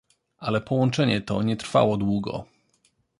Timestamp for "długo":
1.97-2.45